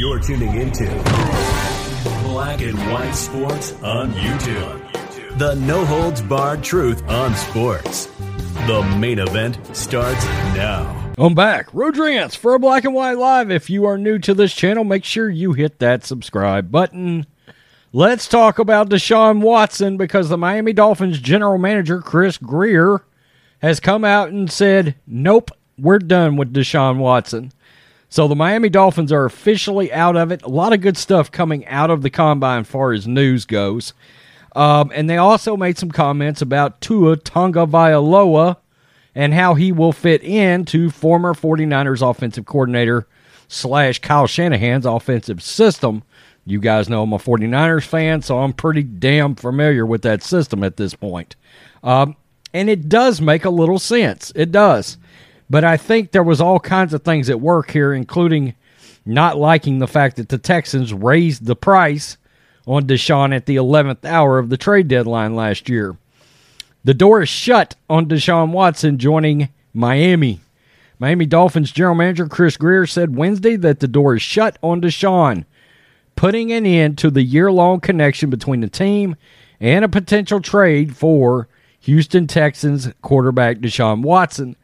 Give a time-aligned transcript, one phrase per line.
[0.00, 0.86] You're tuning into
[2.22, 5.38] Black and White Sports on YouTube.
[5.38, 8.06] The no holds barred truth on sports.
[8.66, 11.12] The main event starts now.
[11.18, 11.68] I'm back.
[11.74, 13.50] Rodrance for a Black and White Live.
[13.50, 17.26] If you are new to this channel, make sure you hit that subscribe button.
[17.92, 23.04] Let's talk about Deshaun Watson because the Miami Dolphins general manager, Chris Grier,
[23.60, 27.52] has come out and said, Nope, we're done with Deshaun Watson.
[28.10, 30.42] So the Miami Dolphins are officially out of it.
[30.42, 33.94] A lot of good stuff coming out of the combine, far as news goes.
[34.56, 38.56] Um, and they also made some comments about Tua Tagovailoa
[39.14, 43.06] and how he will fit into former 49ers offensive coordinator
[43.46, 46.02] slash Kyle Shanahan's offensive system.
[46.44, 50.64] You guys know I'm a 49ers fan, so I'm pretty damn familiar with that system
[50.64, 51.36] at this point.
[51.84, 52.16] Um,
[52.52, 54.32] and it does make a little sense.
[54.34, 54.98] It does.
[55.50, 58.54] But I think there was all kinds of things at work here, including
[59.04, 62.16] not liking the fact that the Texans raised the price
[62.66, 65.96] on Deshaun at the 11th hour of the trade deadline last year.
[66.84, 70.40] The door is shut on Deshaun Watson joining Miami.
[71.00, 75.46] Miami Dolphins general manager Chris Grier said Wednesday that the door is shut on Deshaun,
[76.14, 79.16] putting an end to the year long connection between the team
[79.58, 81.48] and a potential trade for
[81.80, 84.56] Houston Texans quarterback Deshaun Watson.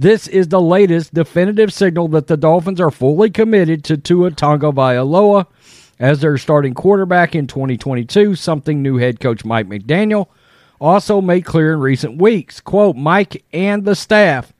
[0.00, 5.46] This is the latest definitive signal that the Dolphins are fully committed to Tua Tagovailoa
[5.98, 10.28] as their starting quarterback in 2022, something new head coach Mike McDaniel
[10.80, 12.60] also made clear in recent weeks.
[12.60, 14.52] Quote, Mike and the staff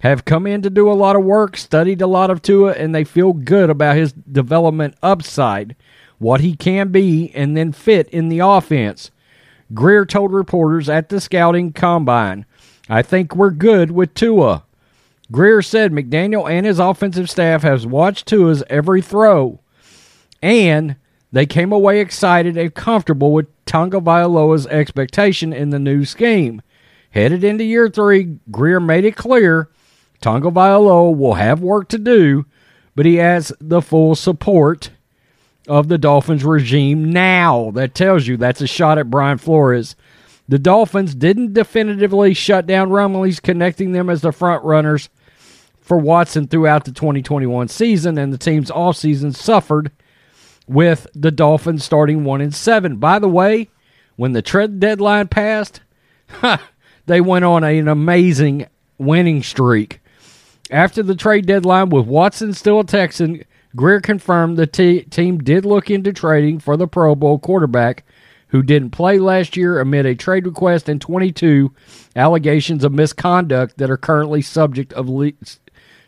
[0.00, 2.94] have come in to do a lot of work, studied a lot of Tua, and
[2.94, 5.76] they feel good about his development upside,
[6.18, 9.10] what he can be, and then fit in the offense.
[9.72, 12.44] Grier told reporters at the scouting combine,
[12.86, 14.64] I think we're good with Tua.
[15.32, 19.60] Grier said McDaniel and his offensive staff has watched Tua's every throw,
[20.42, 20.96] and
[21.32, 26.62] they came away excited and comfortable with Tagovailoa's expectation in the new scheme.
[27.10, 29.70] Headed into year three, Grier made it clear
[30.20, 32.46] Tagovailoa will have work to do,
[32.94, 34.90] but he has the full support
[35.68, 37.70] of the Dolphins regime now.
[37.72, 39.96] That tells you that's a shot at Brian Flores.
[40.48, 45.08] The Dolphins didn't definitively shut down Rumley's, connecting them as the front runners
[45.80, 49.90] for Watson throughout the 2021 season, and the team's offseason suffered
[50.66, 52.96] with the Dolphins starting one and seven.
[52.96, 53.70] By the way,
[54.16, 55.80] when the trade deadline passed,
[57.06, 58.66] they went on an amazing
[58.98, 60.00] winning streak.
[60.70, 63.44] After the trade deadline, with Watson still a Texan,
[63.76, 68.04] Grier confirmed the t- team did look into trading for the Pro Bowl quarterback
[68.54, 71.74] who didn't play last year amid a trade request and 22
[72.14, 75.32] allegations of misconduct that are currently subject of le-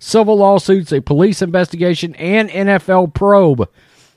[0.00, 3.70] civil lawsuits, a police investigation, and NFL probe.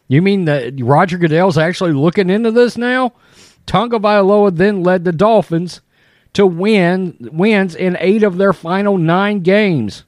[0.08, 3.14] You mean that Roger Goodell's actually looking into this now?
[3.68, 5.82] Tagovailoa then led the Dolphins
[6.34, 10.04] to win wins in eight of their final nine games,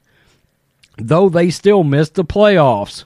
[0.97, 3.03] though they still missed the playoffs.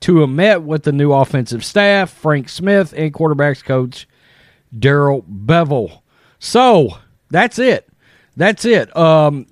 [0.00, 4.06] Tua met with the new offensive staff, Frank Smith, and quarterbacks coach
[4.78, 6.00] Darrell Bevell.
[6.38, 6.98] So
[7.30, 7.88] that's it.
[8.36, 8.94] That's it.
[8.96, 9.46] Um,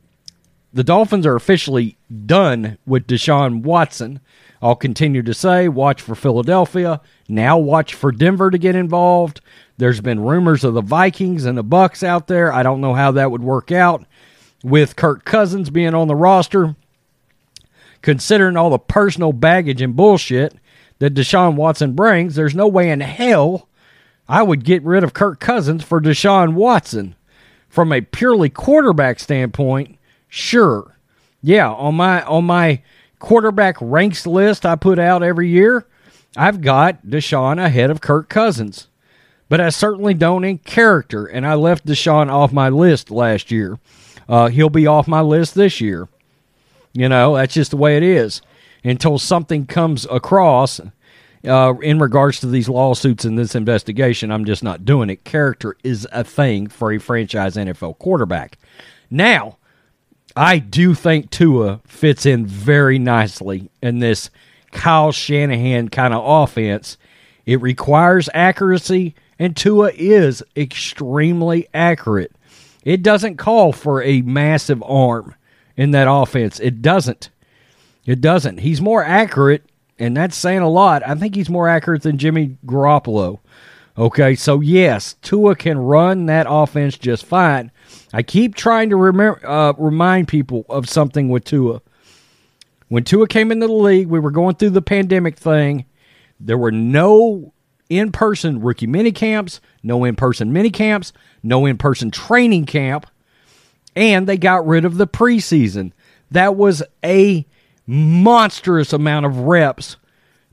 [0.72, 1.97] the Dolphins are officially
[2.27, 4.21] done with Deshaun Watson.
[4.60, 7.00] I'll continue to say, watch for Philadelphia.
[7.28, 9.41] Now watch for Denver to get involved.
[9.77, 12.53] There's been rumors of the Vikings and the Bucs out there.
[12.53, 14.04] I don't know how that would work out
[14.62, 16.77] with Kirk Cousins being on the roster.
[18.03, 20.54] Considering all the personal baggage and bullshit
[20.98, 23.68] that Deshaun Watson brings, there's no way in hell
[24.32, 27.16] I would get rid of Kirk Cousins for Deshaun Watson.
[27.68, 30.96] From a purely quarterback standpoint, sure.
[31.42, 32.82] Yeah, on my on my
[33.18, 35.86] quarterback ranks list I put out every year,
[36.34, 38.88] I've got Deshaun ahead of Kirk Cousins.
[39.50, 43.78] But I certainly don't in character, and I left Deshaun off my list last year.
[44.26, 46.08] Uh, he'll be off my list this year.
[46.94, 48.40] You know, that's just the way it is.
[48.82, 50.80] Until something comes across
[51.47, 55.24] uh, in regards to these lawsuits and this investigation, I'm just not doing it.
[55.24, 58.59] Character is a thing for a franchise NFL quarterback.
[59.10, 59.59] Now,
[60.36, 64.30] I do think Tua fits in very nicely in this
[64.71, 66.97] Kyle Shanahan kind of offense.
[67.44, 72.33] It requires accuracy, and Tua is extremely accurate.
[72.84, 75.34] It doesn't call for a massive arm
[75.77, 76.60] in that offense.
[76.60, 77.30] It doesn't.
[78.06, 78.59] It doesn't.
[78.59, 79.65] He's more accurate,
[80.03, 81.07] and that's saying a lot.
[81.07, 83.39] I think he's more accurate than Jimmy Garoppolo.
[83.97, 87.71] Okay, so yes, Tua can run that offense just fine.
[88.13, 91.83] I keep trying to remember, uh, remind people of something with Tua.
[92.89, 95.84] When Tua came into the league, we were going through the pandemic thing.
[96.41, 97.53] There were no
[97.89, 101.13] in person rookie mini camps, no in person mini camps,
[101.45, 103.07] no in person training camp,
[103.95, 105.93] and they got rid of the preseason.
[106.33, 107.47] That was a
[107.86, 109.96] monstrous amount of reps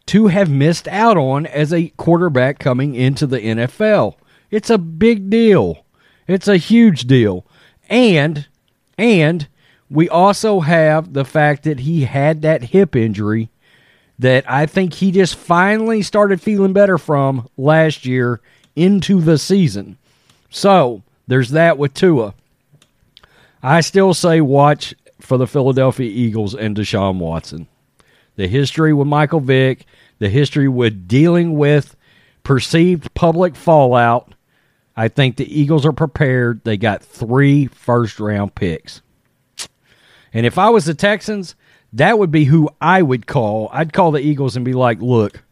[0.08, 4.16] to have missed out on as a quarterback coming into the NFL.
[4.50, 5.86] It's a big deal.
[6.28, 7.46] It's a huge deal.
[7.90, 8.48] And
[8.98, 9.48] and
[9.90, 13.50] we also have the fact that he had that hip injury
[14.20, 18.42] that I think he just finally started feeling better from last year
[18.76, 19.98] into the season.
[20.50, 22.34] So, there's that with Tua.
[23.64, 27.68] I still say watch for the Philadelphia Eagles and Deshaun Watson.
[28.36, 29.86] The history with Michael Vick,
[30.20, 31.96] the history with dealing with
[32.44, 34.34] perceived public fallout.
[34.96, 36.64] I think the Eagles are prepared.
[36.64, 39.02] They got three first round picks.
[40.34, 41.56] And if I was the Texans,
[41.94, 43.70] that would be who I would call.
[43.72, 45.44] I'd call the Eagles and be like, look,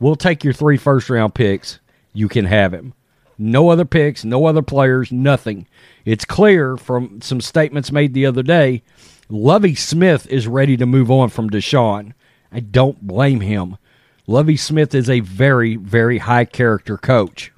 [0.00, 1.80] we'll take your three first round picks.
[2.12, 2.94] You can have him.
[3.42, 5.66] No other picks, no other players, nothing.
[6.04, 8.82] It's clear from some statements made the other day.
[9.28, 12.12] Lovie Smith is ready to move on from Deshaun.
[12.52, 13.78] I don't blame him.
[14.26, 17.52] Lovie Smith is a very, very high character coach.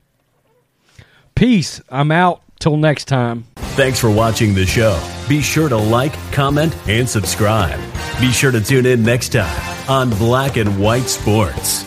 [1.34, 1.82] Peace.
[1.90, 2.40] I'm out.
[2.60, 3.44] Till next time.
[3.56, 4.98] Thanks for watching the show.
[5.28, 7.78] Be sure to like, comment, and subscribe.
[8.20, 11.84] Be sure to tune in next time on Black and White Sports.